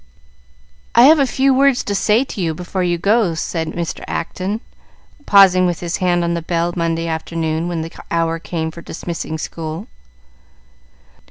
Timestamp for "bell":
6.41-6.73